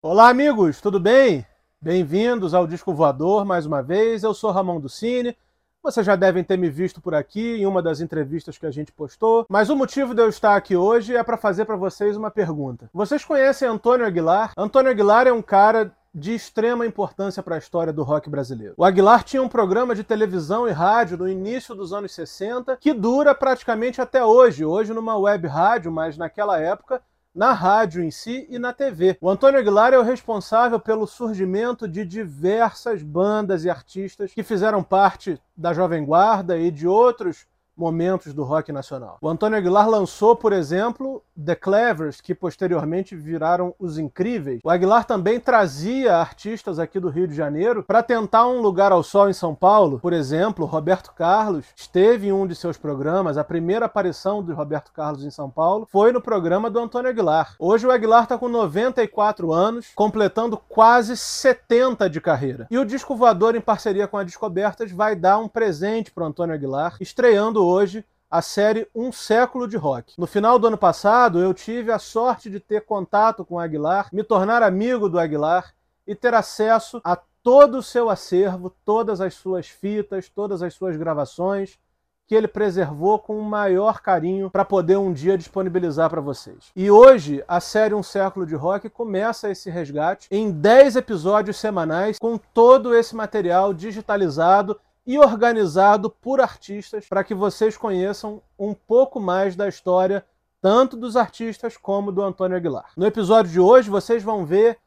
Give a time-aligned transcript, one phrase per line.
[0.00, 1.44] Olá, amigos, tudo bem?
[1.82, 4.22] Bem-vindos ao Disco Voador mais uma vez.
[4.22, 5.36] Eu sou Ramon Ducini.
[5.82, 8.92] Vocês já devem ter me visto por aqui em uma das entrevistas que a gente
[8.92, 12.30] postou, mas o motivo de eu estar aqui hoje é para fazer para vocês uma
[12.30, 12.88] pergunta.
[12.94, 14.52] Vocês conhecem Antônio Aguilar?
[14.56, 18.74] Antônio Aguilar é um cara de extrema importância para a história do rock brasileiro.
[18.76, 22.94] O Aguilar tinha um programa de televisão e rádio no início dos anos 60 que
[22.94, 27.02] dura praticamente até hoje, hoje numa web rádio, mas naquela época
[27.38, 29.16] na rádio em si e na TV.
[29.20, 34.82] O Antônio Aguilar é o responsável pelo surgimento de diversas bandas e artistas que fizeram
[34.82, 37.46] parte da Jovem Guarda e de outros
[37.78, 39.18] momentos do rock nacional.
[39.20, 44.60] O Antônio Aguilar lançou, por exemplo, The Clevers, que posteriormente viraram Os Incríveis.
[44.64, 49.02] O Aguilar também trazia artistas aqui do Rio de Janeiro para tentar um lugar ao
[49.02, 50.00] sol em São Paulo.
[50.00, 53.38] Por exemplo, Roberto Carlos esteve em um de seus programas.
[53.38, 57.54] A primeira aparição de Roberto Carlos em São Paulo foi no programa do Antônio Aguilar.
[57.58, 62.66] Hoje o Aguilar está com 94 anos, completando quase 70 de carreira.
[62.70, 66.54] E o Disco Voador, em parceria com a Descobertas, vai dar um presente para Antônio
[66.54, 70.14] Aguilar, estreando hoje a série Um Século de Rock.
[70.18, 74.08] No final do ano passado, eu tive a sorte de ter contato com o Aguilar,
[74.12, 75.74] me tornar amigo do Aguilar
[76.06, 80.96] e ter acesso a todo o seu acervo, todas as suas fitas, todas as suas
[80.96, 81.78] gravações,
[82.26, 86.70] que ele preservou com o maior carinho para poder um dia disponibilizar para vocês.
[86.76, 92.18] E hoje, a série Um Século de Rock começa esse resgate em 10 episódios semanais,
[92.18, 99.18] com todo esse material digitalizado e organizado por artistas para que vocês conheçam um pouco
[99.18, 100.22] mais da história
[100.60, 102.90] tanto dos artistas como do Antônio Aguilar.
[102.94, 104.78] No episódio de hoje vocês vão ver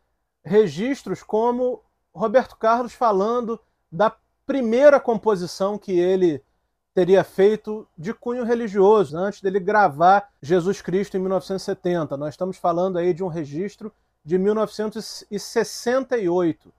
[0.45, 1.81] registros como
[2.13, 3.59] Roberto Carlos falando
[3.91, 6.43] da primeira composição que ele
[6.93, 12.15] teria feito de cunho religioso, antes dele gravar Jesus Cristo em 1970.
[12.15, 13.91] Nós estamos falando aí de um registro
[14.23, 16.71] de 1968.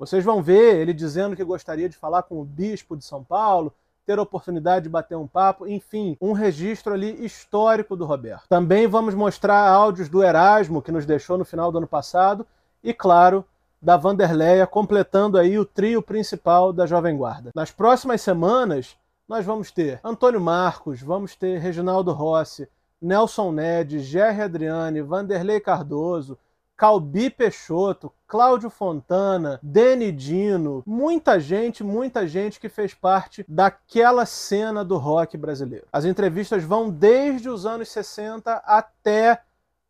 [0.00, 3.70] Vocês vão ver ele dizendo que gostaria de falar com o bispo de São Paulo,
[4.06, 8.48] ter a oportunidade de bater um papo, enfim, um registro ali histórico do Roberto.
[8.48, 12.46] Também vamos mostrar áudios do Erasmo, que nos deixou no final do ano passado,
[12.82, 13.44] e claro,
[13.80, 17.50] da Vanderleia, completando aí o trio principal da Jovem Guarda.
[17.54, 18.96] Nas próximas semanas,
[19.28, 22.66] nós vamos ter Antônio Marcos, vamos ter Reginaldo Rossi,
[23.02, 26.38] Nelson Ned, Gerry Adriane, Vanderlei Cardoso,
[26.74, 34.84] Calbi Peixoto, Cláudio Fontana, Deni Dino, muita gente, muita gente que fez parte daquela cena
[34.84, 35.88] do rock brasileiro.
[35.92, 39.40] As entrevistas vão desde os anos 60 até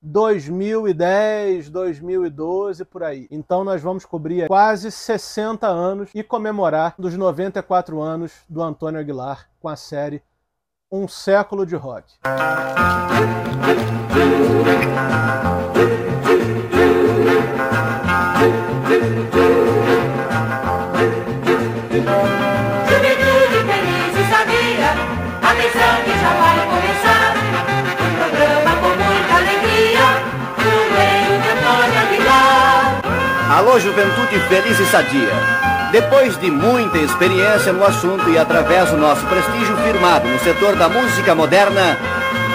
[0.01, 3.29] 2010, 2012, por aí.
[3.31, 9.51] Então nós vamos cobrir quase 60 anos e comemorar dos 94 anos do Antônio Aguilar
[9.61, 10.23] com a série
[10.91, 12.15] Um Século de Rock.
[33.51, 35.29] Alô, juventude feliz e sadia.
[35.93, 40.89] Depois de muita experiência no assunto e através do nosso prestígio firmado no setor da
[40.89, 41.99] música moderna,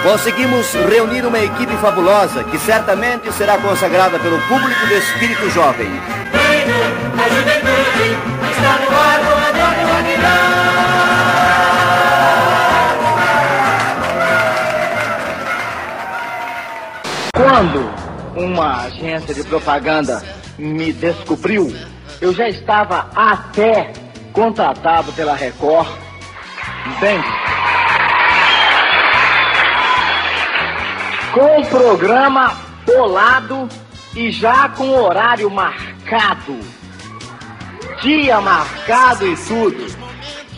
[0.02, 5.90] conseguimos reunir uma equipe fabulosa que certamente será consagrada pelo público do espírito jovem.
[17.32, 17.90] Quando
[18.36, 20.22] uma agência de propaganda
[20.58, 21.74] me descobriu,
[22.20, 23.92] eu já estava até
[24.32, 25.88] contratado pela Record.
[26.86, 27.26] Entende?
[31.32, 32.56] Com o programa
[32.86, 33.68] bolado
[34.14, 36.58] e já com o horário marcado.
[38.02, 39.86] Dia marcado e tudo.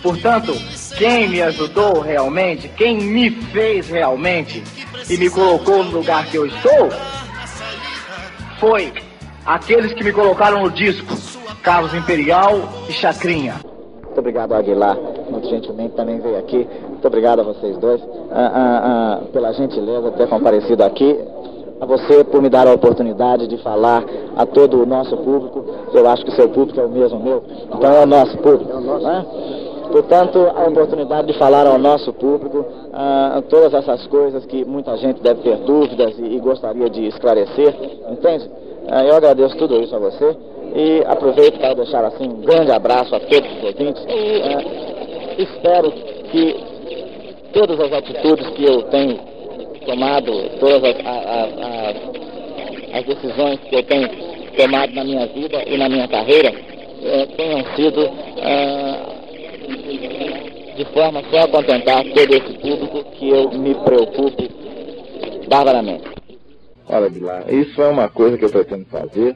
[0.03, 0.53] Portanto,
[0.97, 4.63] quem me ajudou realmente, quem me fez realmente
[5.09, 6.89] e me colocou no lugar que eu estou,
[8.59, 8.93] foi
[9.47, 11.17] aqueles que me colocaram no disco,
[11.63, 13.55] Carlos Imperial e Chacrinha.
[14.03, 14.97] Muito obrigado, Aguilar,
[15.31, 16.67] muito gentilmente também veio aqui.
[16.89, 18.01] Muito obrigado a vocês dois
[18.33, 21.17] ah, ah, ah, pela gentileza de ter comparecido aqui.
[21.81, 24.05] A você por me dar a oportunidade de falar
[24.37, 25.65] a todo o nosso público.
[25.93, 27.43] Eu acho que o seu público é o mesmo meu,
[27.73, 28.81] então é o nosso público.
[28.81, 29.27] né?
[29.91, 35.23] Portanto, a oportunidade de falar ao nosso público ah, todas essas coisas que muita gente
[35.23, 37.75] deve ter dúvidas e, e gostaria de esclarecer,
[38.11, 38.51] entende?
[38.91, 40.37] Ah, eu agradeço tudo isso a você
[40.75, 45.91] e aproveito para deixar assim um grande abraço a todos os ouvintes ah, espero
[46.31, 46.57] que
[47.53, 49.19] todas as atitudes que eu tenho
[49.89, 50.31] tomado,
[50.61, 51.97] todas as,
[52.93, 54.07] as decisões que eu tenho
[54.55, 56.53] tomado na minha vida e na minha carreira
[57.03, 58.07] é, tenham sido
[58.43, 59.15] ah,
[60.77, 64.51] de forma só a contentar todo esse público que eu me preocupe
[65.49, 66.05] barbaramente.
[66.87, 69.35] Olha, Guilherme, isso é uma coisa que eu pretendo fazer,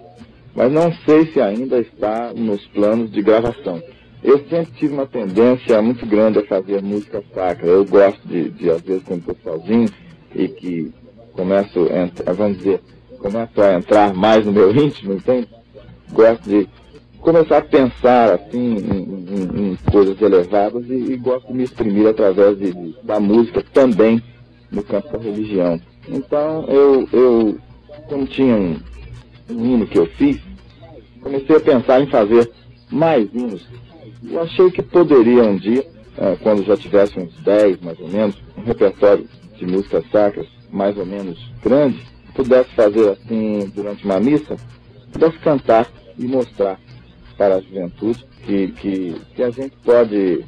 [0.54, 3.82] mas não sei se ainda está nos planos de gravação.
[4.22, 7.66] Eu sempre tive uma tendência muito grande a fazer música sacra.
[7.66, 9.88] Eu gosto de, de às vezes, quando estou sozinho
[10.34, 10.92] e que
[11.32, 11.88] começo,
[12.26, 12.80] a, vamos dizer,
[13.18, 15.48] começo a entrar mais no meu íntimo, entende?
[16.12, 16.68] Gosto de
[17.20, 22.06] começar a pensar assim em, em, em coisas elevadas e, e, gosto de me exprimir
[22.08, 24.22] através de, de, da música também
[24.70, 25.80] no campo da religião.
[26.08, 27.58] Então eu, eu
[28.08, 28.76] como tinha um,
[29.50, 30.40] um hino que eu fiz,
[31.20, 32.50] comecei a pensar em fazer
[32.90, 33.66] mais hinos
[34.30, 35.84] eu achei que poderia um dia,
[36.16, 39.28] é, quando já tivesse uns 10 mais ou menos, um repertório
[39.64, 42.02] de músicas sacras mais ou menos grande,
[42.34, 44.56] pudesse fazer assim durante uma missa,
[45.12, 45.88] pudesse cantar
[46.18, 46.78] e mostrar
[47.36, 50.44] para a juventude que, que, que a gente pode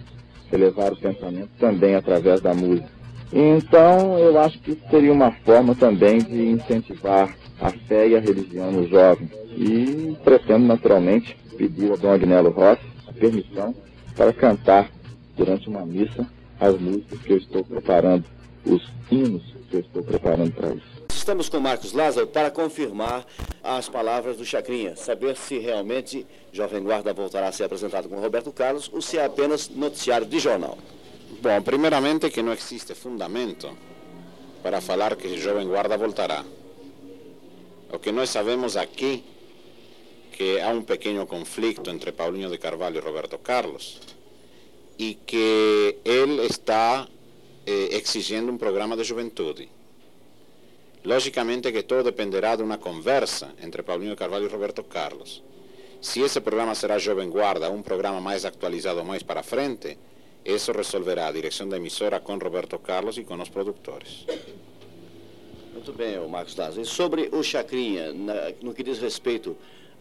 [0.52, 2.88] elevar o pensamento também através da música.
[3.32, 8.70] Então, eu acho que seria uma forma também de incentivar a fé e a religião
[8.70, 9.28] no jovem.
[9.56, 13.74] E pretendo, naturalmente, pedir a Dom Agnello Rossi permissão
[14.16, 14.90] para cantar
[15.36, 16.26] durante uma missa
[16.60, 18.24] as músicas que eu estou preparando,
[18.66, 20.94] os hinos que eu estou preparando para isso.
[21.10, 23.24] Estamos com Marcos Lázaro para confirmar
[23.62, 28.52] as palavras do Chacrinha, saber se realmente Jovem Guarda voltará a ser apresentado com Roberto
[28.52, 30.76] Carlos ou se é apenas noticiário de jornal.
[31.40, 33.70] Bom, primeiramente que não existe fundamento
[34.62, 36.44] para falar que Jovem Guarda voltará.
[37.92, 39.24] O que nós sabemos aqui
[40.32, 44.00] que há um pequeno conflito entre Paulinho de Carvalho e Roberto Carlos
[44.98, 47.06] e que ele está
[47.66, 49.68] eh, exigindo um programa de juventude.
[51.04, 55.42] Logicamente que todo dependerá de uma conversa entre Paulinho Carvalho e Roberto Carlos.
[56.00, 59.98] Se esse programa será Jovem Guarda, um programa mais atualizado mais para frente,
[60.44, 64.26] isso resolverá a direção da emissora com Roberto Carlos e com os produtores.
[65.72, 66.82] Muito bem, Marcos Lázaro.
[66.82, 68.12] E sobre o Chacrinha,
[68.62, 69.50] no que diz respeito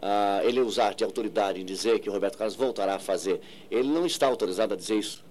[0.03, 3.87] uh, ele usar de autoridade em dizer que o Roberto Carlos voltará a fazer, ele
[3.87, 5.23] não está autorizado a dizer isso?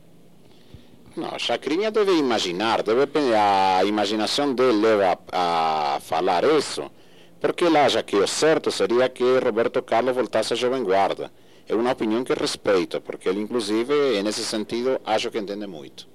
[1.15, 3.07] Não, Chacrinha deve imaginar, deve,
[3.37, 6.91] a imaginação dele leva a, a falar isso,
[7.39, 11.31] porque ele acha que o certo seria que Roberto Carlos voltasse a Jovem Guarda.
[11.69, 16.12] É uma opinião que respeito, porque ele, inclusive, nesse sentido, acho que entende muito.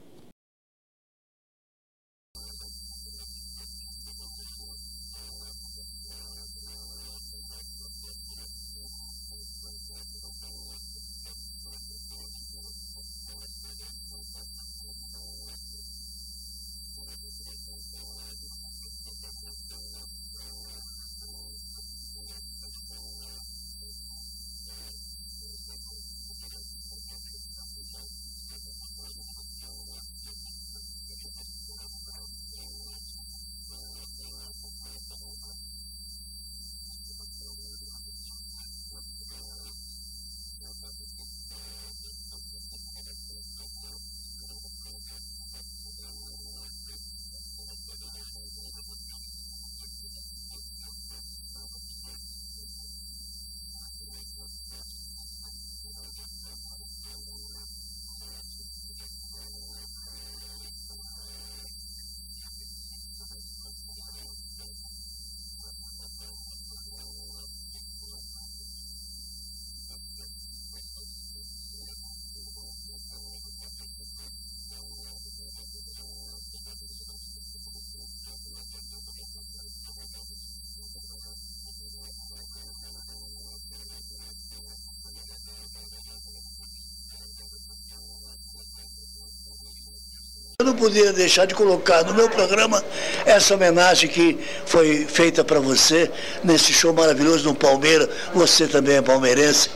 [90.67, 92.83] Não podia deixar de colocar no meu programa
[93.25, 96.11] essa homenagem que foi feita para você
[96.43, 98.09] nesse show maravilhoso no Palmeiras.
[98.33, 99.69] Você também é palmeirense.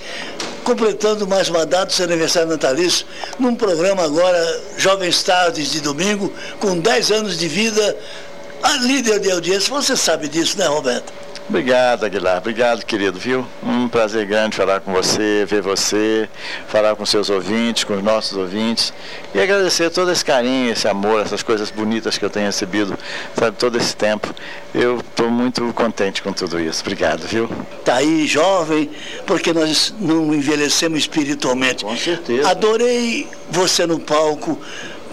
[0.64, 3.06] Completando mais uma data do seu aniversário natalício,
[3.40, 7.98] num programa agora, Jovens Tardes de domingo, com 10 anos de vida,
[8.62, 9.74] a líder de audiência.
[9.74, 11.21] Você sabe disso, né, Roberto?
[11.50, 12.38] Obrigado, Aguilar.
[12.38, 13.46] Obrigado, querido, viu?
[13.62, 16.30] Um prazer grande falar com você, ver você,
[16.68, 18.94] falar com seus ouvintes, com os nossos ouvintes.
[19.36, 22.98] E agradecer todo esse carinho, esse amor, essas coisas bonitas que eu tenho recebido,
[23.36, 24.34] sabe, todo esse tempo.
[24.74, 26.82] Eu estou muito contente com tudo isso.
[26.82, 27.50] Obrigado, viu?
[27.84, 28.90] Tá aí, jovem,
[29.26, 31.84] porque nós não envelhecemos espiritualmente.
[31.84, 32.50] Com certeza.
[32.50, 34.58] Adorei você no palco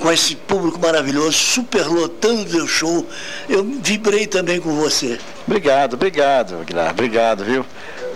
[0.00, 3.06] com esse público maravilhoso, superlotando o show.
[3.48, 5.18] Eu vibrei também com você.
[5.46, 7.64] Obrigado, obrigado, Aguilar, obrigado, viu?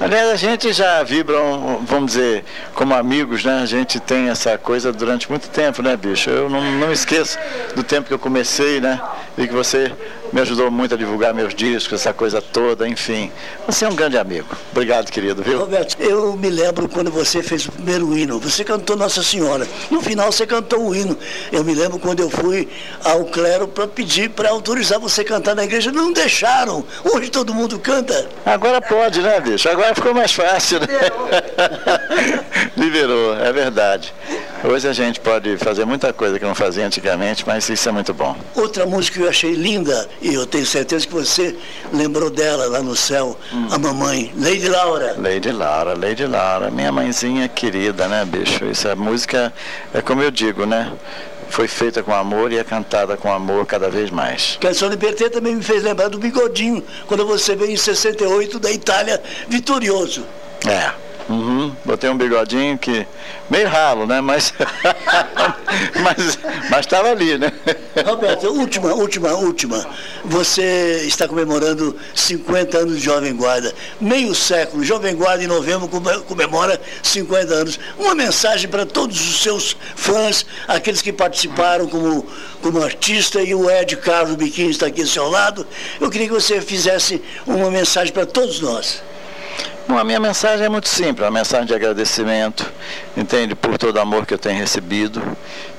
[0.00, 1.36] Aliás, a gente já vibra,
[1.82, 3.60] vamos dizer, como amigos, né?
[3.62, 6.28] A gente tem essa coisa durante muito tempo, né, bicho?
[6.28, 7.38] Eu não, não esqueço
[7.76, 9.00] do tempo que eu comecei, né?
[9.38, 9.92] E que você
[10.32, 13.30] me ajudou muito a divulgar meus discos, essa coisa toda, enfim.
[13.66, 14.48] Você é um grande amigo.
[14.70, 15.58] Obrigado, querido, viu?
[15.58, 18.38] Roberto, eu me lembro quando você fez o primeiro hino.
[18.40, 19.68] Você cantou Nossa Senhora.
[19.90, 21.16] No final você cantou o hino.
[21.52, 22.68] Eu me lembro quando eu fui
[23.04, 25.92] ao clero para pedir para autorizar você a cantar na igreja.
[25.92, 26.84] Não deixaram.
[27.04, 28.26] Hoje todo mundo canta.
[28.46, 29.68] Agora pode, né, bicho?
[29.68, 30.86] Agora ficou mais fácil, né?
[32.76, 34.14] Liberou, é verdade.
[34.64, 38.14] Hoje a gente pode fazer muita coisa que não fazia antigamente, mas isso é muito
[38.14, 38.36] bom.
[38.54, 41.56] Outra música que eu achei linda, e eu tenho certeza que você
[41.92, 43.36] lembrou dela lá no céu,
[43.72, 45.16] a mamãe, Lady Laura.
[45.18, 48.64] Lady Laura, Lady Laura, minha mãezinha querida, né, bicho?
[48.64, 49.52] Essa música
[49.92, 50.92] é como eu digo, né?
[51.48, 54.58] Foi feita com amor e é cantada com amor cada vez mais.
[54.60, 59.20] Canção Liberté também me fez lembrar do Bigodinho, quando você veio em 68 da Itália
[59.48, 60.24] vitorioso.
[60.64, 60.92] É.
[61.28, 63.06] Uhum, botei um bigodinho que
[63.48, 64.20] meio ralo, né?
[64.20, 64.52] Mas
[66.02, 66.38] mas
[66.70, 67.52] mas estava ali, né?
[68.04, 69.86] Roberto, última, última, última.
[70.24, 74.82] Você está comemorando 50 anos de Jovem Guarda, meio século.
[74.84, 77.78] Jovem Guarda em novembro come- comemora 50 anos.
[77.98, 82.26] Uma mensagem para todos os seus fãs, aqueles que participaram como,
[82.60, 85.66] como artista e o Ed Carlos Biquini está aqui ao seu lado.
[86.00, 89.02] Eu queria que você fizesse uma mensagem para todos nós.
[89.88, 92.72] A minha mensagem é muito simples, uma mensagem de agradecimento,
[93.16, 95.22] entende, por todo o amor que eu tenho recebido.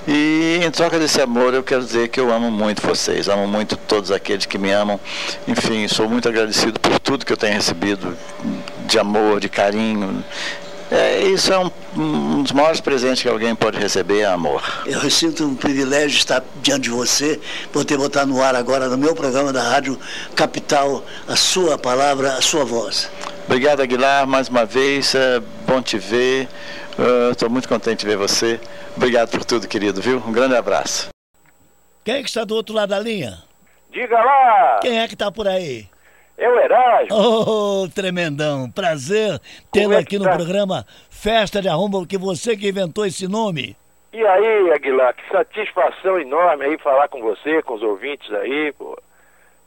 [0.07, 3.75] E em troca desse amor, eu quero dizer que eu amo muito vocês, amo muito
[3.75, 4.99] todos aqueles que me amam.
[5.47, 8.15] Enfim, sou muito agradecido por tudo que eu tenho recebido
[8.85, 10.23] de amor, de carinho.
[10.91, 14.61] É, isso é um, um dos maiores presentes que alguém pode receber, é amor.
[14.85, 17.39] Eu sinto um privilégio estar diante de você,
[17.71, 19.97] poder botar no ar agora no meu programa da Rádio
[20.35, 23.09] Capital a sua palavra, a sua voz.
[23.45, 25.13] Obrigado, Aguilar, mais uma vez.
[25.15, 26.47] É bom te ver.
[27.31, 28.59] Estou muito contente de ver você.
[28.95, 30.17] Obrigado por tudo, querido, viu?
[30.25, 31.09] Um grande abraço.
[32.03, 33.41] Quem é que está do outro lado da linha?
[33.91, 35.87] Diga lá, Quem é que está por aí?
[36.35, 37.15] é o Erasmo.
[37.15, 38.69] Oh, tremendão.
[38.71, 39.39] Prazer
[39.71, 40.35] tê-lo é aqui que no tá?
[40.35, 43.77] programa Festa de Arromba, que você que inventou esse nome.
[44.11, 48.97] E aí, Aguilar, que satisfação enorme aí falar com você, com os ouvintes aí, pô.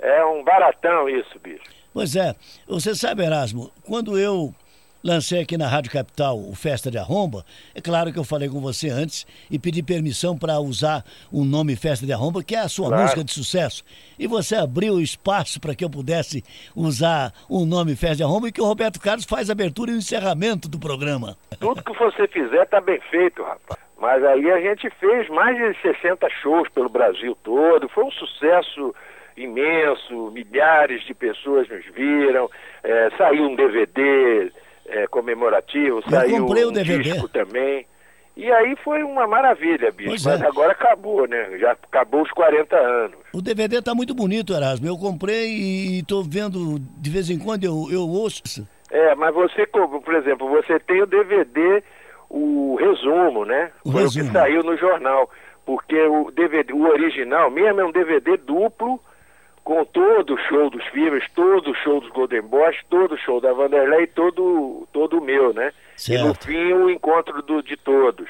[0.00, 1.62] É um baratão isso, bicho.
[1.96, 2.34] Pois é,
[2.68, 4.54] você sabe, Erasmo, quando eu
[5.02, 7.42] lancei aqui na Rádio Capital o Festa de Arromba,
[7.74, 11.74] é claro que eu falei com você antes e pedi permissão para usar o nome
[11.74, 13.02] Festa de Arromba, que é a sua Claro.
[13.04, 13.82] música de sucesso.
[14.18, 16.44] E você abriu espaço para que eu pudesse
[16.76, 19.94] usar o nome Festa de Arromba e que o Roberto Carlos faz a abertura e
[19.94, 21.34] o encerramento do programa.
[21.58, 23.80] Tudo que você fizer tá bem feito, rapaz.
[23.98, 27.88] Mas aí a gente fez mais de 60 shows pelo Brasil todo.
[27.88, 28.94] Foi um sucesso
[29.36, 32.50] imenso, milhares de pessoas nos viram.
[32.82, 34.50] É, saiu um DVD
[34.86, 37.02] é, comemorativo, saiu comprei o um DVD.
[37.02, 37.86] disco também.
[38.36, 40.10] E aí foi uma maravilha, bicho.
[40.10, 40.46] Pois Mas é.
[40.46, 41.56] agora acabou, né?
[41.58, 43.16] Já acabou os 40 anos.
[43.32, 44.86] O DVD tá muito bonito, Erasmo.
[44.86, 48.68] Eu comprei e tô vendo de vez em quando eu, eu ouço.
[48.90, 51.82] É, mas você, por exemplo, você tem o DVD,
[52.28, 53.70] o resumo, né?
[53.82, 54.24] O Foi resumo.
[54.24, 55.30] o que saiu no jornal.
[55.64, 59.00] Porque o DVD, o original mesmo é um DVD duplo,
[59.66, 63.40] com todo o show dos Fibras, todo o show dos Golden Boys, todo o show
[63.40, 65.72] da Vanderlei e todo, todo o meu, né?
[66.08, 66.46] E no Certo.
[66.46, 68.28] fim o encontro do, de todos.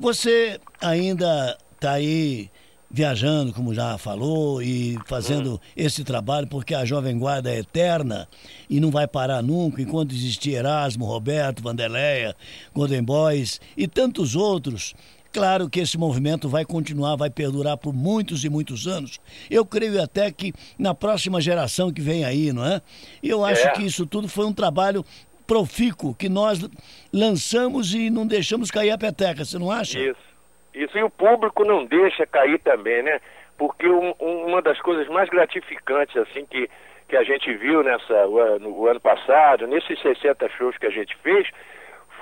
[0.00, 2.48] Você ainda tá aí
[2.90, 8.26] viajando, como já falou, e fazendo esse trabalho, porque a Jovem Guarda é eterna
[8.68, 12.34] e não vai parar nunca, enquanto existir Erasmo, Roberto, Vanderleia,
[12.74, 14.94] Golden Boys e tantos outros.
[15.32, 19.18] Claro que esse movimento vai continuar, vai perdurar por muitos e muitos anos.
[19.50, 22.82] Eu creio até que na próxima geração que vem aí, não é?
[23.22, 23.70] E eu acho É.
[23.70, 25.04] que isso tudo foi um trabalho
[25.46, 26.60] profícuo que nós
[27.12, 29.98] lançamos e não deixamos cair a peteca, você não acha?
[29.98, 30.20] Isso.
[30.74, 33.20] Isso, e o público não deixa cair também, né?
[33.58, 36.68] Porque um- um- uma das coisas mais gratificantes, assim, que,
[37.08, 40.90] que a gente viu nessa, o ano, o ano passado, nesses 60 shows que a
[40.90, 41.46] gente fez,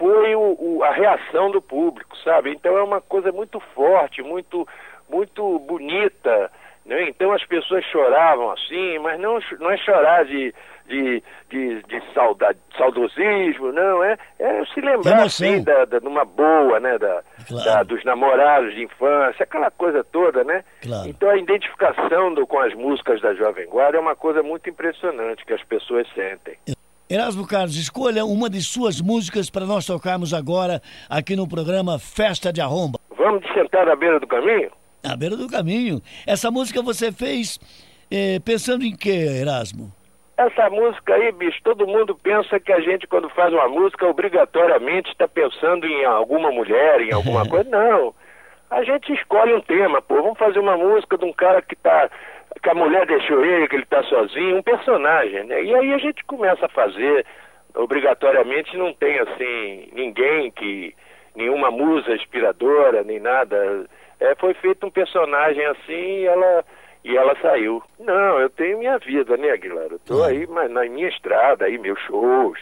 [0.00, 2.50] foi o, o- a reação do público, sabe?
[2.50, 4.66] Então é uma coisa muito forte, muito,
[5.10, 6.50] muito bonita,
[6.86, 7.06] né?
[7.08, 10.54] Então as pessoas choravam assim, mas não, não é chorar de,
[10.86, 16.80] de, de, de sauda- saudosismo, não, é, é se lembrar assim, da, da, numa boa,
[16.80, 16.96] né?
[16.98, 17.64] Da, Claro.
[17.64, 20.64] da- dos namorados de infância, aquela coisa toda, né?
[20.82, 21.08] Claro.
[21.08, 25.44] Então a identificação do, com as músicas da Jovem Guarda é uma coisa muito impressionante
[25.44, 26.56] que as pessoas sentem.
[27.10, 32.52] Erasmo Carlos, escolha uma de suas músicas para nós tocarmos agora aqui no programa Festa
[32.52, 33.00] de Arromba.
[33.18, 34.70] Vamos de sentar à beira do caminho?
[35.02, 36.00] À beira do caminho.
[36.24, 37.58] Essa música você fez
[38.12, 39.92] eh, pensando em quê, Erasmo?
[40.38, 45.10] Essa música aí, bicho, todo mundo pensa que a gente, quando faz uma música, obrigatoriamente
[45.10, 47.68] está pensando em alguma mulher, em alguma coisa.
[47.68, 48.14] Não.
[48.70, 50.14] A gente escolhe um tema, pô.
[50.22, 52.08] Vamos fazer uma música de um cara que tá.
[52.62, 55.62] Que a mulher deixou ele, que ele tá sozinho, um personagem, né?
[55.62, 57.24] E aí a gente começa a fazer.
[57.74, 60.94] Obrigatoriamente não tem assim ninguém que.
[61.34, 63.86] nenhuma musa inspiradora, nem nada.
[64.18, 66.64] É, foi feito um personagem assim e ela
[67.04, 67.82] e ela saiu.
[67.98, 69.86] Não, eu tenho minha vida, né, Aguilar?
[69.90, 72.58] Eu tô aí mas na minha estrada, aí meus shows,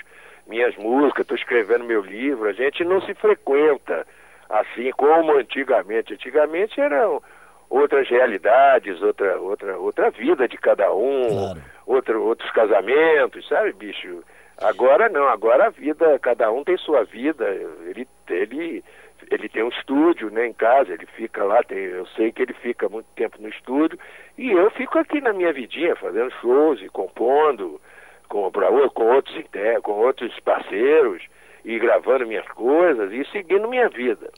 [0.46, 2.48] minhas músicas, estou escrevendo meu livro.
[2.48, 4.06] A gente não se frequenta
[4.48, 6.14] assim como antigamente.
[6.14, 7.20] Antigamente eram
[7.70, 11.62] outras realidades, outra outra outra vida de cada um, Claro.
[11.86, 14.22] outra, outros casamentos, sabe, bicho?
[14.60, 17.44] Agora não, agora a vida, cada um tem sua vida.
[17.86, 18.84] Ele ele
[19.30, 22.54] ele tem um estúdio, né, em casa, ele fica lá, tem, eu sei que ele
[22.54, 23.98] fica muito tempo no estúdio,
[24.38, 27.80] e eu fico aqui na minha vidinha fazendo shows e compondo
[28.28, 29.36] com, pra, com outros
[29.82, 31.22] com outros parceiros
[31.64, 34.30] e gravando minhas coisas e seguindo minha vida.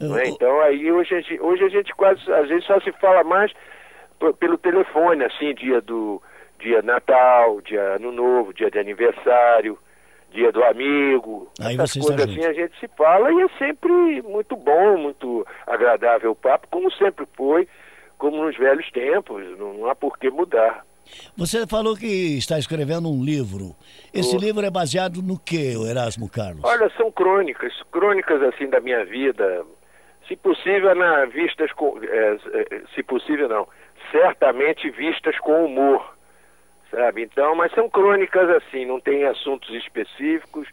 [0.00, 0.28] É?
[0.28, 3.52] Então aí hoje a, gente, hoje a gente quase, às vezes só se fala mais
[4.38, 6.22] pelo telefone, assim, dia do
[6.58, 9.76] dia Natal, dia Ano Novo, dia de aniversário,
[10.32, 14.56] dia do amigo, Aí essas coisas assim a gente se fala e é sempre muito
[14.56, 17.68] bom, muito agradável o papo, como sempre foi,
[18.16, 20.84] como nos velhos tempos, não, há por que mudar.
[21.36, 23.74] Você falou que está escrevendo um livro.
[24.14, 24.38] Esse Tô.
[24.38, 26.62] livro é baseado no que, Erasmo Carlos?
[26.64, 29.64] Olha, são crônicas, crônicas assim da minha vida.
[30.32, 33.68] Se possível, na vistas com, é, é, se possível não,
[34.10, 36.16] certamente vistas com humor,
[36.90, 37.22] sabe?
[37.24, 40.66] Então, mas são crônicas assim, não tem assuntos específicos,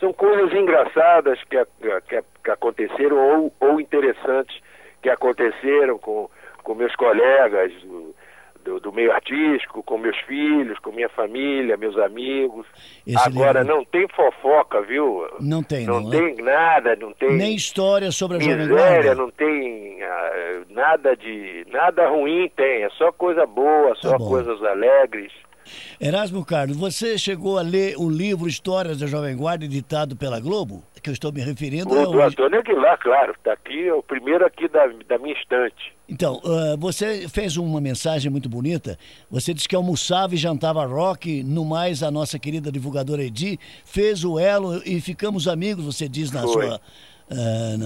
[0.00, 1.62] são coisas engraçadas que,
[2.08, 4.58] que, que aconteceram ou, ou interessantes
[5.02, 6.30] que aconteceram com,
[6.62, 7.70] com meus colegas
[8.64, 12.66] do, do meio artístico, com meus filhos, com minha família, meus amigos.
[13.06, 15.26] Esse Agora livro- não tem fofoca, viu?
[15.40, 19.14] Não tem, Não não, tem nada, não tem Nem história sobre a Jovem miséria, Guarda.
[19.22, 24.62] não tem ah, nada de nada ruim tem, é só coisa boa, só Tá coisas
[24.62, 25.32] alegres.
[26.00, 30.82] Erasmo Carlos, você chegou a ler o livro Histórias da Jovem Guarda, editado pela Globo?
[31.02, 32.22] Que eu estou me referindo é O do o...
[32.22, 35.92] Antônio Aguilar, claro, está aqui, é o primeiro aqui da, da minha estante.
[36.12, 38.98] Então, ah, você fez uma mensagem muito bonita.
[39.30, 41.42] Você disse que almoçava e jantava rock.
[41.42, 46.30] No mais, a nossa querida divulgadora Edi fez o elo e ficamos amigos, você diz
[46.30, 46.66] na Foi.
[46.66, 46.80] sua,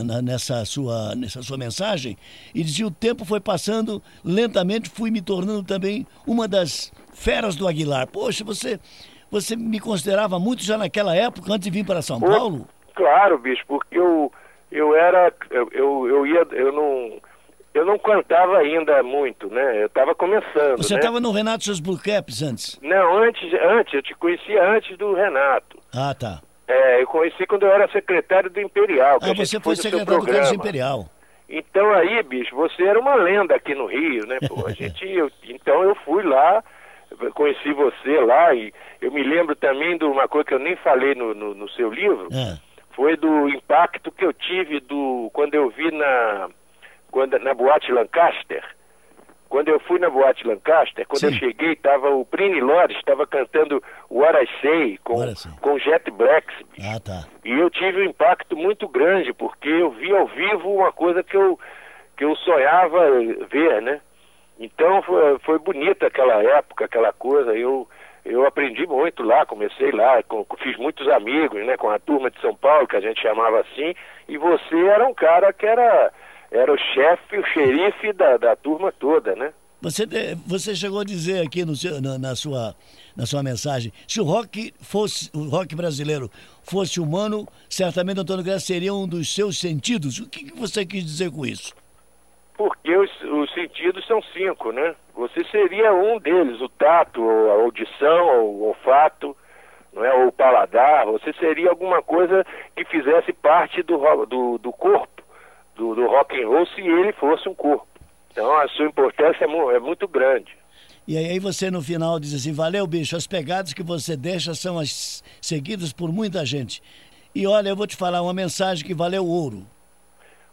[0.05, 2.19] na- nessa, sua, nessa sua mensagem.
[2.53, 7.69] E dizia: o tempo foi passando, lentamente fui me tornando também uma das feras do
[7.69, 8.09] Aguilar.
[8.09, 8.81] Poxa, você,
[9.31, 12.67] você me considerava muito já naquela época, antes de vir para São Paulo?
[12.97, 14.33] Claro, bicho, porque eu
[14.73, 17.21] eu era eu, eu, eu ia eu não
[17.79, 19.83] eu não cantava ainda muito, né?
[19.83, 21.01] Eu estava começando, Você né?
[21.01, 22.79] estava no Renato Seus Blue Caps antes?
[22.83, 25.79] Não, antes antes eu te conhecia antes do Renato.
[25.95, 26.41] Ah, tá.
[26.69, 29.19] É, eu conheci quando eu era secretário do Imperial.
[29.23, 30.53] Ah, você foi secretário do Carlos.
[30.53, 31.07] Imperial.
[31.49, 34.39] Então aí, bicho, você era uma lenda aqui no Rio, né?
[34.49, 36.65] Pô, a gente, eu- então eu fui lá,
[37.35, 41.15] conheci você lá e eu me lembro também de uma coisa que eu nem falei
[41.15, 42.59] no, no, no seu livro, É.
[42.97, 46.49] foi do impacto que eu tive do quando eu vi na
[47.17, 48.63] quando na boate Lancaster.
[49.49, 51.39] Quando eu fui na boate Lancaster, quando eu Sim.
[51.39, 55.51] cheguei, estava o Prini Lores, estava cantando What I Say com, I Say.
[55.63, 56.55] com Jet Blacks.
[56.79, 57.25] Ah, tá.
[57.43, 61.35] E eu tive um impacto muito grande, porque eu vi ao vivo uma coisa que
[61.35, 61.59] eu,
[62.19, 63.01] que eu sonhava
[63.49, 64.01] ver, né?
[64.61, 67.55] Então foi, foi bonita aquela época, aquela coisa.
[67.55, 67.89] Eu,
[68.27, 71.79] eu aprendi muito lá, comecei lá, com- fiz muitos amigos, né?
[71.79, 73.95] Com a turma de São Paulo, que a gente chamava assim.
[74.29, 76.13] E você era um cara que era,
[76.51, 79.53] era o chefe, o xerife da, da turma toda, né?
[79.83, 82.75] Você, de- você chegou a dizer aqui no seu- na, na sua,
[83.17, 86.31] na sua mensagem, se o rock fosse o rock brasileiro
[86.63, 90.19] fosse humano, certamente Antônio Graça seria um dos seus sentidos.
[90.19, 91.75] O que, que você quis dizer com isso?
[92.57, 94.95] Porque os, os sentidos são cinco, né?
[95.15, 99.37] Você seria um deles, o tato, a audição, o olfato,
[99.93, 100.13] não é?
[100.15, 101.05] ou o paladar.
[101.07, 105.16] Você seria alguma coisa que fizesse parte do, do, do corpo,
[105.77, 107.87] do, do rock and roll, se ele fosse um corpo.
[108.33, 110.57] Então a sua importância é, mu- é muito grande.
[111.07, 114.79] E aí você no final diz assim, valeu bicho, as pegadas que você deixa são
[114.79, 116.83] as seguidas por muita gente.
[117.35, 119.65] E olha, eu vou te falar uma mensagem que valeu ouro.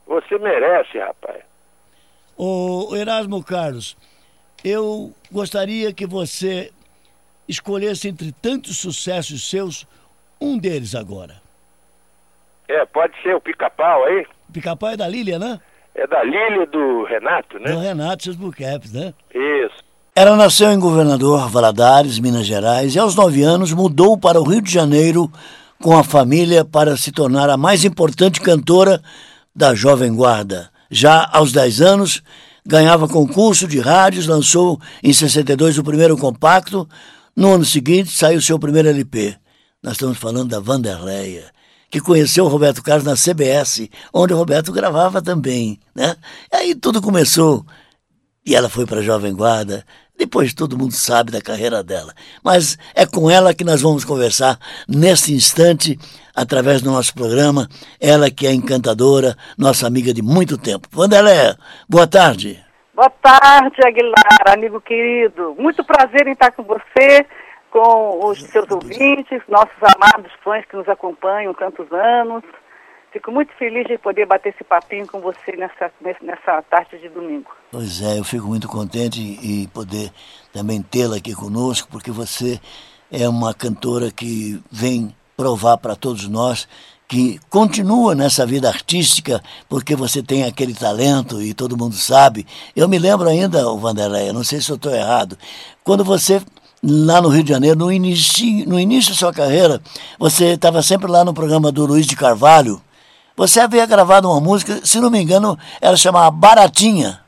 [0.05, 1.43] Você merece, rapaz.
[2.37, 3.95] Ô Erasmo Carlos,
[4.63, 6.71] eu gostaria que você
[7.47, 9.87] escolhesse entre tantos sucessos seus,
[10.39, 11.41] um deles agora.
[12.73, 14.25] É, pode ser o pica-pau aí.
[14.51, 15.59] Pica-pau é da Lília, né?
[15.93, 17.71] É da Lília do Renato, né?
[17.71, 19.13] Do Renato, seus Caps, né?
[19.31, 19.83] Isso.
[20.15, 24.59] Ela nasceu em Governador Valadares, Minas Gerais, e aos nove anos mudou para o Rio
[24.59, 25.31] de Janeiro
[25.79, 28.99] com a família para se tornar a mais importante cantora
[29.55, 30.71] da Jovem Guarda.
[30.89, 32.23] Já aos dez anos,
[32.65, 36.89] ganhava concurso de rádios, lançou em 62 o primeiro compacto.
[37.35, 39.35] No ano seguinte, saiu seu primeiro LP.
[39.83, 41.52] Nós estamos falando da Vanderleia,
[41.93, 46.15] que conheceu o Roberto Carlos na CBS, onde o Roberto gravava também, né?
[46.51, 47.63] Aí tudo começou.
[48.43, 49.85] E ela foi para a Jovem Guarda,
[50.17, 52.11] depois todo mundo sabe da carreira dela.
[52.43, 55.99] Mas é com ela que nós vamos conversar neste instante,
[56.35, 57.69] através do nosso programa.
[58.01, 60.87] Ela que é encantadora, nossa amiga de muito tempo.
[60.91, 61.55] Vanderlé,
[61.87, 62.59] boa tarde.
[62.95, 65.55] Boa tarde, Aguilar, amigo querido.
[65.59, 67.23] Muito prazer em estar com você,
[67.73, 72.43] com os seus ouvintes, nossos amados fãs que nos acompanham tantos anos.
[73.11, 77.49] Fico muito feliz de poder bater esse papinho com você nessa, nessa tarde de domingo.
[77.71, 80.11] Pois é, eu fico muito contente e poder
[80.51, 82.59] também tê-la aqui conosco, porque você
[83.11, 86.67] é uma cantora que vem provar para todos nós
[87.07, 92.45] que continua nessa vida artística porque você tem aquele talento e todo mundo sabe.
[92.75, 95.37] Eu me lembro ainda, o Vanderlei, não sei se eu estou errado,
[95.83, 96.41] quando você
[96.83, 99.79] lá no Rio de Janeiro, no início, no início da sua carreira,
[100.19, 102.81] você estava sempre lá no programa do Luiz de Carvalho,
[103.35, 107.21] você havia gravado uma música, se não me engano, ela chamava Baratinha.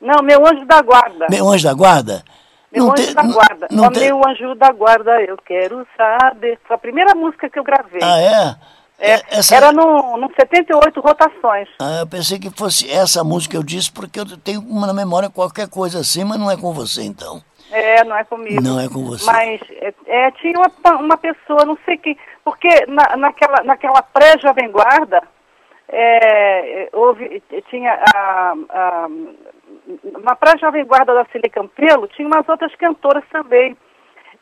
[0.00, 1.26] Não, Meu Anjo da Guarda.
[1.28, 2.24] Meu Anjo da Guarda?
[2.72, 3.68] Meu não Anjo te, da Guarda.
[3.70, 4.00] Não, não te...
[4.00, 6.58] Meu Anjo da Guarda, eu quero saber.
[6.66, 8.00] Foi a primeira música que eu gravei.
[8.02, 8.56] Ah, é?
[8.98, 9.56] É, essa...
[9.56, 11.68] Era no, no 78 rotações.
[11.80, 15.28] Ah, eu pensei que fosse essa música eu disse, porque eu tenho uma na memória
[15.28, 17.42] qualquer coisa assim, mas não é com você então.
[17.70, 18.62] É, não é comigo.
[18.62, 19.24] Não é com você.
[19.26, 24.70] Mas é, é tinha uma, uma pessoa, não sei quem, porque na, naquela, naquela pré-Jovem
[24.70, 25.22] Guarda,
[25.88, 29.08] é, houve, tinha a, a,
[30.22, 33.76] na pré-jovem guarda da Cília Campelo, tinha umas outras cantoras também.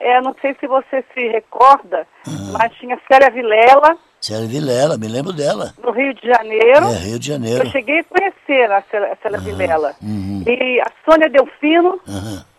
[0.00, 2.52] É, não sei se você se recorda, uhum.
[2.52, 3.96] mas tinha Célia Vilela.
[4.20, 5.72] Célia Vilela, me lembro dela.
[5.80, 6.86] No Rio de Janeiro.
[6.86, 7.64] É, Rio de Janeiro.
[7.64, 9.44] Eu cheguei a conhecer a Célia, Célia uhum.
[9.44, 9.94] Vilela.
[10.02, 10.44] Uhum.
[10.46, 12.00] E a Sônia Delfino.
[12.08, 12.51] Uhum.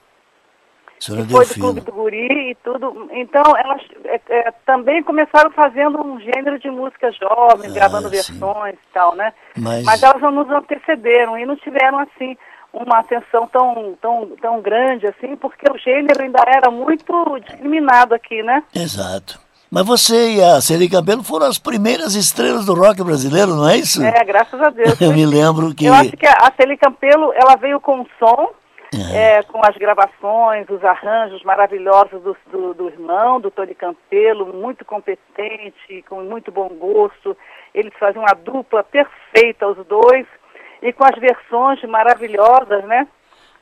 [1.03, 3.09] Senhora foi do Clube do Guri e tudo.
[3.11, 8.15] Então, elas é, é, também começaram fazendo um gênero de música jovem, ah, gravando sim.
[8.15, 9.33] versões e tal, né?
[9.57, 9.83] Mas...
[9.83, 12.37] Mas elas não nos antecederam e não tiveram, assim,
[12.71, 18.41] uma atenção tão, tão, tão grande, assim, porque o gênero ainda era muito discriminado aqui,
[18.41, 18.63] né?
[18.73, 19.39] Exato.
[19.69, 23.77] Mas você e a Celi Cabelo foram as primeiras estrelas do rock brasileiro, não é
[23.77, 24.01] isso?
[24.03, 24.99] É, graças a Deus.
[25.01, 25.85] Eu me lembro que...
[25.85, 28.51] Eu acho que a Celi Campelo, ela veio com um som
[28.97, 29.37] é.
[29.37, 34.85] É, com as gravações, os arranjos maravilhosos do, do, do, irmão, do Tony Campelo, muito
[34.85, 37.35] competente, com muito bom gosto.
[37.73, 40.27] Eles faziam uma dupla perfeita, os dois,
[40.81, 43.07] e com as versões maravilhosas, né?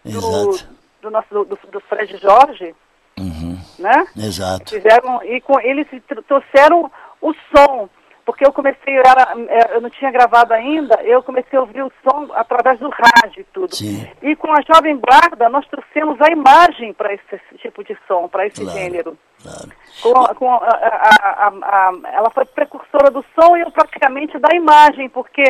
[0.03, 0.57] Do,
[1.01, 2.75] do nosso do, do Fred Jorge,
[3.19, 3.57] uhum.
[3.77, 4.07] né?
[4.17, 4.71] Exato.
[4.71, 5.87] Fizeram, e com eles
[6.27, 6.91] trouxeram
[7.21, 7.87] o som
[8.25, 11.83] porque eu comecei, eu, era, é, eu não tinha gravado ainda, eu comecei a ouvir
[11.83, 13.75] o som através do rádio e tudo.
[13.75, 14.07] Sim.
[14.21, 18.27] E com a Jovem Guarda, nós trouxemos a imagem para esse, esse, tipo de som,
[18.27, 19.17] para esse claro, gênero.
[19.41, 19.71] Claro.
[20.01, 25.09] Com, com a, a, a, ela foi precursora do som e eu praticamente da imagem,
[25.09, 25.43] porque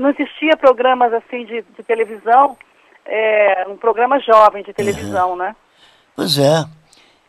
[0.00, 2.56] não existia programas assim de, de televisão,
[3.06, 5.36] é, um programa jovem de televisão, uhum.
[5.36, 5.56] né?
[6.14, 6.77] Pois é.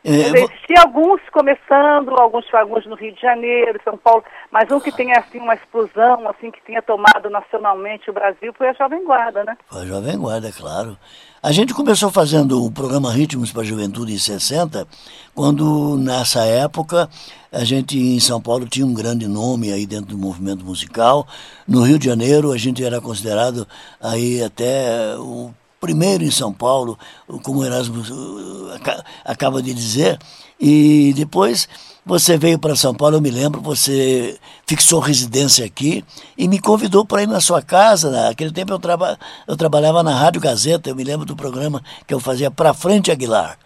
[0.04, 4.94] É, Existia alguns começando, alguns, alguns no Rio de Janeiro, São Paulo, mas um que
[4.94, 9.44] tenha assim uma explosão, assim que tenha tomado nacionalmente o Brasil foi a Jovem Guarda,
[9.44, 9.58] né?
[9.68, 10.98] Foi a Jovem Guarda, claro.
[11.44, 14.88] A gente começou fazendo o programa Ritmos para a Juventude em 60,
[15.36, 17.10] quando nessa época
[17.52, 21.28] a gente em São Paulo tinha um grande nome aí dentro do movimento musical.
[21.68, 23.68] No Rio de Janeiro a gente era considerado
[24.02, 26.98] aí até o primeiro em São Paulo,
[27.44, 30.18] como o Erasmo uh, acaba de dizer,
[30.60, 31.68] e depois
[32.06, 34.38] você veio para São Paulo, eu me lembro, você
[34.68, 36.04] fixou residência aqui
[36.38, 38.10] e me convidou para ir na sua casa.
[38.10, 42.14] Naquele tempo eu, traba, eu trabalhava na Rádio Gazeta, eu me lembro do programa que
[42.14, 43.58] eu fazia para frente Aguilar.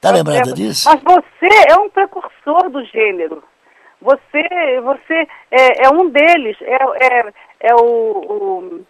[0.00, 0.88] Tá lembrada disso?
[0.88, 3.42] Mas você é um precursor do gênero.
[4.00, 8.80] Você, você é, é um deles, é, é, é o, o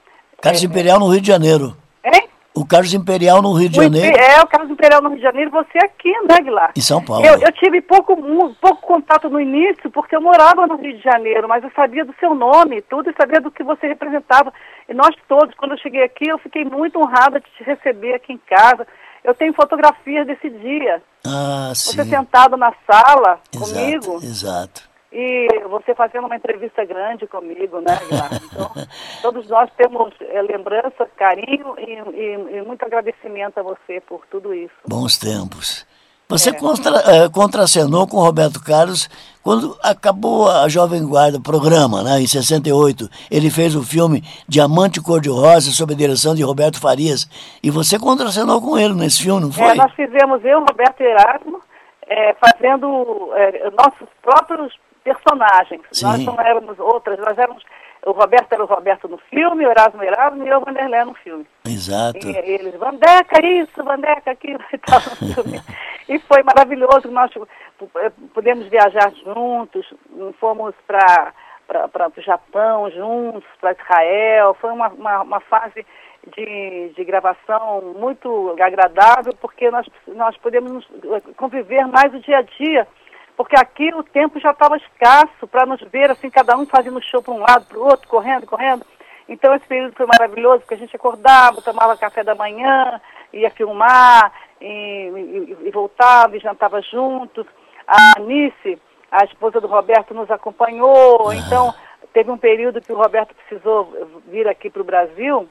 [0.43, 1.75] Carlos Imperial no Rio de Janeiro.
[2.05, 2.29] Hein?
[2.59, 4.19] O Carlos Imperial no Rio de Janeiro.
[4.19, 6.73] É, o Carlos Imperial no Rio de Janeiro, você aqui, né, Guilherme?
[6.77, 7.25] Em São Paulo.
[7.25, 8.17] Eu, eu, tive pouco,
[8.61, 12.13] pouco contato no início, porque eu morava no Rio de Janeiro, mas eu sabia do
[12.19, 14.53] seu nome tudo e sabia do que você representava.
[14.89, 18.33] E nós todos, quando eu cheguei aqui, eu fiquei muito honrada de te receber aqui
[18.33, 18.85] em casa.
[19.23, 21.01] Eu tenho fotografias desse dia.
[21.25, 21.93] Ah, sim.
[21.93, 24.17] Você sentado na sala exato, comigo.
[24.17, 24.88] Exato.
[25.11, 27.99] E você fazendo uma entrevista grande comigo, né?
[28.45, 28.71] Então,
[29.23, 34.53] todos nós temos é, lembrança, carinho e, e, e, muito agradecimento a você por tudo
[34.53, 34.75] isso.
[34.87, 35.87] Bons tempos.
[36.29, 36.53] Você é.
[36.53, 39.09] contra, é, contracenou com o Roberto Carlos
[39.43, 43.09] quando acabou a Jovem Guarda, programa, né, em 68.
[43.31, 47.27] Ele fez o filme Diamante Cor-de-Rosa, sob a direção de Roberto Farias.
[47.63, 49.69] E você contracenou com ele nesse filme, não foi?
[49.69, 51.63] É, nós fizemos, eu, Roberto Erasmo,
[52.07, 54.75] é, fazendo é, nossos próprios
[55.15, 55.83] personagens.
[55.93, 56.07] Sim.
[56.07, 57.63] Nós não éramos outras, nós éramos.
[58.07, 61.15] O Roberto era o Roberto no filme, o Erasmo Erasmo e eu, o Vanderlei no
[61.15, 61.45] filme.
[61.67, 62.27] Exato.
[62.27, 65.61] E, eles, Vandeca isso, Vandeca aquilo e tal no filme.
[66.09, 67.31] e foi maravilhoso, nós
[68.33, 69.87] pudemos viajar juntos,
[70.39, 71.33] fomos para
[71.69, 74.57] para o Japão juntos, para Israel.
[74.59, 75.85] Foi uma, uma, uma fase
[76.35, 80.89] de, de, gravação muito agradável, porque nós, nós podemos
[81.37, 82.87] conviver mais o dia a dia
[83.39, 87.23] porque aqui o tempo já estava escasso para nos ver, assim, cada um fazendo show
[87.23, 88.85] para um lado, para o outro, correndo, correndo.
[89.29, 93.01] Então esse período foi maravilhoso, porque a gente acordava, tomava café da manhã,
[93.33, 97.47] ia filmar, e, e, e voltava e jantava juntos.
[97.87, 98.77] A Anice,
[99.09, 101.73] a esposa do Roberto, nos acompanhou, então
[102.13, 105.49] teve um período que o Roberto precisou vir aqui para o Brasil,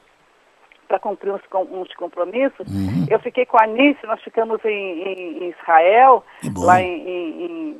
[0.88, 2.66] para cumprir uns, uns compromissos.
[2.66, 3.06] Uhum.
[3.08, 6.24] Eu fiquei com a Anice, nós ficamos em, em, em Israel,
[6.56, 7.76] lá em,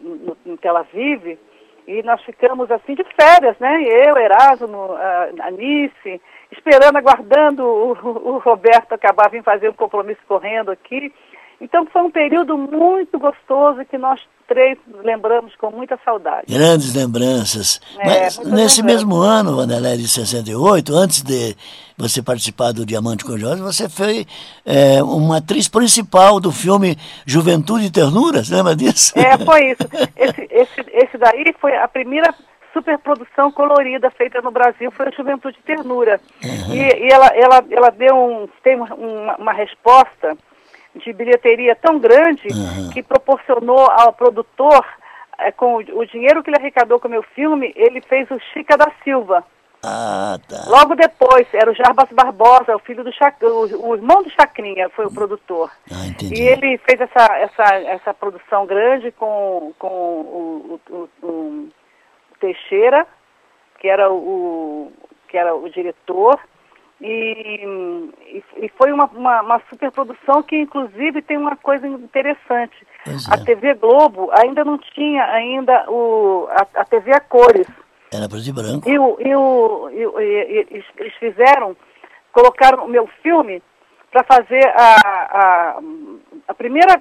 [0.46, 1.38] em, Tel Aviv,
[1.86, 3.82] e nós ficamos assim de férias, né?
[3.82, 6.20] Eu, Erasmo, a Anice,
[6.52, 7.92] esperando, aguardando o,
[8.34, 11.12] o Roberto acabar vir fazer um compromisso correndo aqui.
[11.60, 16.46] Então foi um período muito gostoso que nós três lembramos com muita saudade.
[16.48, 17.80] Grandes lembranças.
[17.98, 21.54] É, Mas nesse mesmo ano, Vanderlei, de 68, antes de
[21.96, 24.24] você participar do Diamante Cor-de-Rosa, você foi
[24.64, 29.12] é, uma atriz principal do filme Juventude e Ternura, você lembra disso?
[29.18, 29.82] É, foi isso.
[30.16, 32.32] Esse, esse, esse daí foi a primeira
[32.72, 36.20] superprodução colorida feita no Brasil, foi a Juventude e Ternura.
[36.42, 36.74] Uhum.
[36.74, 40.36] E, e, ela, ela, ela deu um, tem uma, uma resposta
[40.98, 42.90] de bilheteria tão grande uhum.
[42.90, 44.84] que proporcionou ao produtor,
[45.38, 48.38] é, com o, o, dinheiro que ele arrecadou com o meu filme, ele fez o
[48.52, 49.44] Chica da Silva.
[49.82, 50.64] Ah, tá.
[50.66, 53.40] Logo depois, era o Jarbas Barbosa, o filho do Chac...
[53.44, 55.70] o, o irmão do Chacrinha, foi o produtor.
[55.90, 55.94] Ah.
[56.20, 61.68] E ele fez essa, essa, essa produção grande com, com o, o, o
[62.40, 63.06] Teixeira,
[63.78, 64.92] que era o,
[65.28, 66.40] que era o diretor,
[67.00, 72.86] e, e, foi uma, uma, uma superprodução que, inclusive, tem uma coisa interessante.
[73.06, 73.12] É.
[73.32, 77.68] A TV Globo ainda não tinha ainda o, a, a TV a cores.
[78.12, 78.88] Era preto e branco.
[78.88, 81.76] E, o, e, o, e, e, eles fizeram,
[82.32, 83.62] colocaram o meu filme
[84.10, 84.96] para fazer a,
[85.30, 85.80] a,
[86.48, 87.00] a, primeira,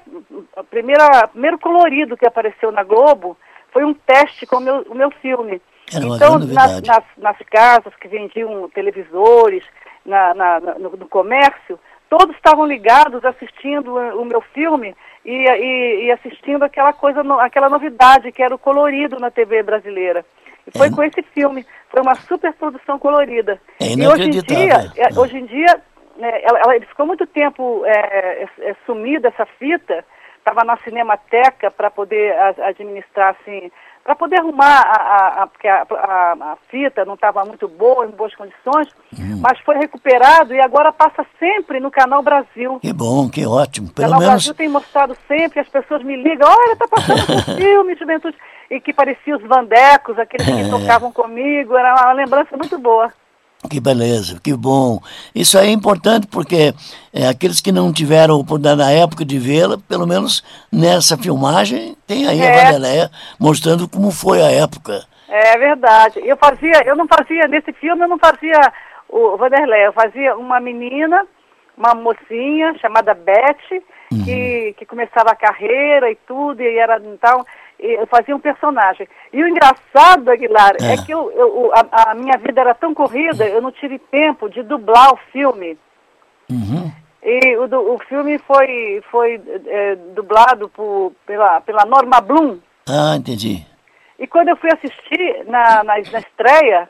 [0.55, 3.37] a primeira, primeiro colorido que apareceu na Globo
[3.71, 5.61] foi um teste com o meu, o meu filme.
[5.91, 9.63] então, nas, nas, nas, casas que vendiam televisores,
[10.07, 11.77] na, na, no, no, comércio,
[12.09, 18.31] todos estavam ligados assistindo o meu filme e, e, e assistindo aquela coisa, aquela novidade
[18.31, 20.25] que era o colorido na TV brasileira.
[20.65, 20.91] E foi é.
[20.91, 23.59] com esse filme, foi uma super produção colorida.
[23.81, 25.81] É e hoje em dia, é, hoje em dia
[26.19, 30.03] é, ela, ela, ficou muito tempo é, é, sumida essa fita,
[30.37, 33.69] estava na Cinemateca para poder administrar assim
[34.07, 38.11] para poder arrumar, a, a, porque a, a, a, fita não estava muito boa, em
[38.11, 39.41] boas condições, hum.
[39.41, 42.79] mas foi recuperado e agora passa sempre no Canal Brasil.
[42.79, 43.91] Que bom, que ótimo.
[43.91, 44.33] Pelo Canal menos...
[44.35, 48.37] Brasil tem mostrado sempre, as pessoas me ligam, olha, está passando um filme, Juventude,
[48.71, 50.69] e que parecia os Vandecos, aqueles que é.
[50.69, 53.11] tocavam comigo, era uma lembrança muito boa.
[53.69, 54.99] Que beleza, que bom.
[55.33, 56.73] Isso aí é importante porque
[57.13, 62.27] é, aqueles que não tiveram oportunidade na época de vê-la, pelo menos nessa filmagem, tem
[62.27, 62.47] aí é.
[62.47, 65.03] a Vandeléia mostrando como foi a época.
[65.27, 66.21] É verdade.
[66.23, 68.71] Eu fazia, eu não fazia, nesse filme eu não fazia
[69.09, 71.25] o Vanderlei, eu fazia uma menina,
[71.77, 74.23] uma mocinha chamada Beth, uhum.
[74.23, 77.43] que, que começava a carreira e tudo, e era então
[77.79, 79.07] eu fazia um personagem.
[79.31, 82.93] E o engraçado, Aguilar, é, é que eu, eu a, a, minha vida era tão
[82.93, 85.77] corrida, eu não tive tempo de dublar o filme.
[86.49, 86.91] Uhum.
[87.21, 92.59] E o, o filme foi, foi é, dublado por, pela, pela Norma Bloom.
[92.87, 93.65] Ah, entendi.
[94.17, 96.89] E quando eu fui assistir na, na, na estreia,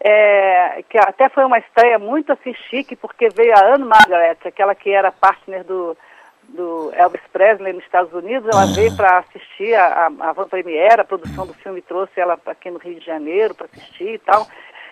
[0.00, 4.74] é, que até foi uma estreia muito assim chique, porque veio a Anne Margaret, aquela
[4.74, 5.96] que era partner do,
[6.48, 11.00] do Elvis Presley nos Estados Unidos, ela veio para assistir a, a, a Van Premiere,
[11.02, 14.46] a produção do filme trouxe ela aqui no Rio de Janeiro para assistir e tal.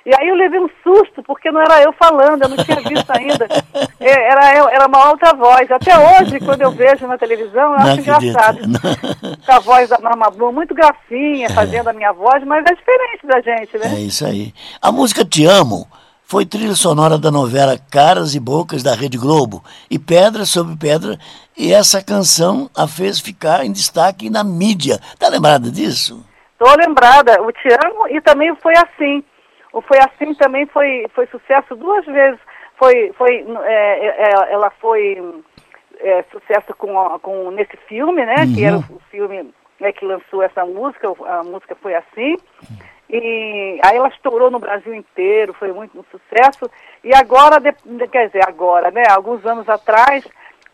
[0.04, 3.10] E aí eu levei um susto, porque não era eu falando, eu não tinha visto
[3.10, 3.46] ainda.
[3.98, 5.68] É, Era, era uma outra voz.
[5.70, 8.24] Até hoje, quando eu vejo na televisão, eu Não acho acredito.
[8.24, 8.58] engraçado.
[9.44, 13.26] Com a voz da Norma Blum, muito gracinha, fazendo a minha voz, mas é diferente
[13.26, 13.96] da gente, né?
[13.96, 14.52] É isso aí.
[14.80, 15.88] A música Te Amo
[16.24, 21.18] foi trilha sonora da novela Caras e Bocas da Rede Globo e Pedra sobre Pedra,
[21.56, 24.98] e essa canção a fez ficar em destaque na mídia.
[25.18, 26.24] Tá lembrada disso?
[26.52, 29.24] Estou lembrada, o Te Amo e também foi assim.
[29.72, 32.40] O Foi Assim também foi, foi sucesso duas vezes.
[32.78, 35.22] Foi, foi, é, é, ela foi
[36.00, 38.46] é, sucesso com, com nesse filme, né?
[38.54, 42.36] Que era o filme né, que lançou essa música, a música foi assim.
[43.10, 46.70] E aí ela estourou no Brasil inteiro, foi muito um sucesso.
[47.04, 47.60] E agora,
[48.10, 49.04] quer dizer, agora, né?
[49.10, 50.26] Alguns anos atrás,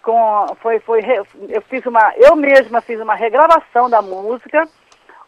[0.02, 1.00] com, foi, foi,
[1.48, 4.68] eu fiz uma, eu mesma fiz uma regravação da música.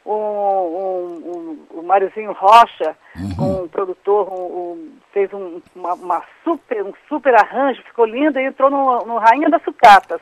[0.05, 2.95] O, o, o, o Máriozinho Rocha,
[3.39, 8.45] um produtor, um- um- fez um, uma, uma super, um super arranjo, ficou lindo e
[8.45, 10.21] entrou no, no Rainha das Sucatas.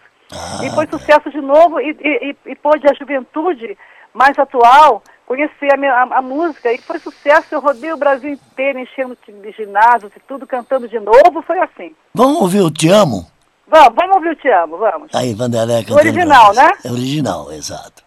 [0.64, 3.76] E foi sucesso de novo e, e, e, e pôde a juventude
[4.14, 6.72] mais atual conhecer a, a, a música.
[6.72, 10.86] E foi sucesso, eu rodei o Brasil inteiro, enchendo de de ginásios e tudo, cantando
[10.88, 11.92] de novo, foi assim.
[12.14, 13.26] Vamos ouvir o Te Amo?
[13.68, 15.08] Vamos, vamos ouvir o Te Amo, vamos.
[15.14, 16.70] Aí, Vanderlei cantando original, né?
[16.84, 18.02] É original, exato.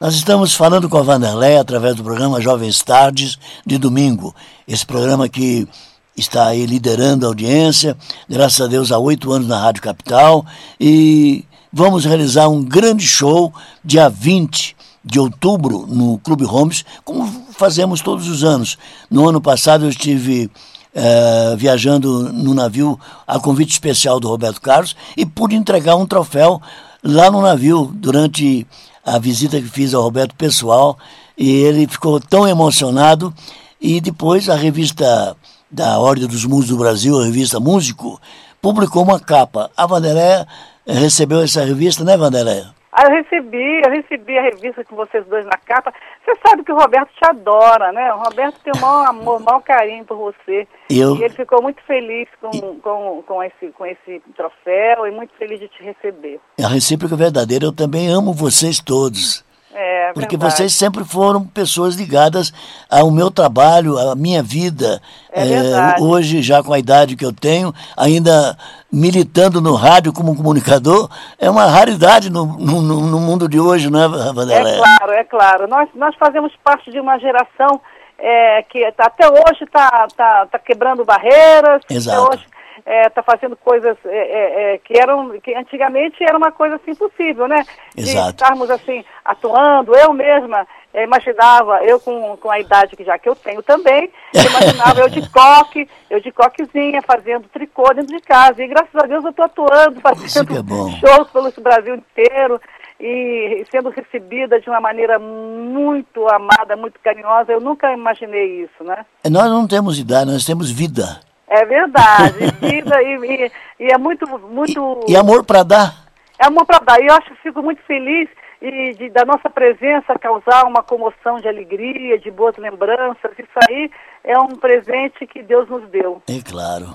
[0.00, 4.34] Nós estamos falando com a Vanderlei através do programa Jovens Tardes de domingo.
[4.66, 5.68] Esse programa que
[6.16, 7.96] está aí liderando a audiência,
[8.28, 10.44] graças a Deus há oito anos na Rádio Capital.
[10.80, 13.52] E vamos realizar um grande show
[13.84, 18.76] dia 20 de outubro no Clube Holmes, como fazemos todos os anos.
[19.10, 20.50] No ano passado eu estive
[20.94, 26.60] eh, viajando no navio a convite especial do Roberto Carlos e pude entregar um troféu
[27.02, 28.66] lá no navio durante
[29.04, 30.98] a visita que fiz ao Roberto pessoal
[31.36, 33.34] e ele ficou tão emocionado
[33.80, 35.36] e depois a revista
[35.70, 38.20] da Ordem dos Músicos do Brasil, a revista Músico,
[38.60, 39.70] publicou uma capa.
[39.76, 40.46] A Vanderlé
[40.86, 42.66] eh, recebeu essa revista, né, Vanderlé?
[42.94, 45.94] Ah, eu recebi, eu recebi a revista com vocês dois na capa.
[46.24, 48.12] Você sabe que o Roberto te adora, né?
[48.12, 50.68] O Roberto tem o maior amor, o maior carinho por você.
[50.90, 52.50] Eu- E ele ficou muito feliz com,
[52.80, 56.38] com, com, esse, com esse troféu e muito feliz de te receber.
[56.62, 59.42] A recíproca verdadeira, eu também amo vocês todos.
[59.74, 60.54] É, Porque verdade.
[60.54, 62.52] vocês sempre foram pessoas ligadas
[62.90, 65.00] ao meu trabalho, à minha vida.
[65.32, 66.02] É verdade.
[66.02, 68.56] hoje, já com a idade que eu tenho, ainda
[68.92, 71.08] militando no rádio como comunicador,
[71.38, 74.74] é uma raridade no, no, no- mundo de hoje, não é, Vanderlei?
[74.74, 75.68] É claro, é claro.
[75.68, 77.80] Nós, nós fazemos parte de uma geração
[78.18, 82.20] é, que tá- até hoje está tá, tá quebrando barreiras, Exato.
[82.26, 82.46] até hoje
[82.84, 87.46] está fazendo coisas é, é, é, que eram que antigamente era uma coisa assim impossível,
[87.46, 87.64] né?
[87.94, 88.30] De Exato.
[88.30, 89.94] estarmos assim atuando.
[89.94, 94.10] Eu mesma é, imaginava, eu com, com a idade que já que eu tenho também,
[94.34, 98.62] eu imaginava eu de coque, eu de coquezinha, fazendo tricô dentro de casa.
[98.62, 102.60] E graças a Deus eu estou atuando, fazendo é shows pelo Brasil inteiro
[103.00, 107.52] e sendo recebida de uma maneira muito amada, muito carinhosa.
[107.52, 109.04] Eu nunca imaginei isso, né?
[109.28, 111.20] Nós não temos idade, nós temos vida.
[111.52, 112.46] É verdade.
[112.60, 115.00] Vida e, e, e é muito, muito.
[115.06, 115.94] E amor para dar.
[116.38, 116.98] É amor para dar.
[116.98, 118.28] E eu acho, fico muito feliz
[118.62, 123.32] e de, da nossa presença causar uma comoção de alegria, de boas lembranças.
[123.38, 123.90] Isso aí
[124.24, 126.22] é um presente que Deus nos deu.
[126.28, 126.94] É claro.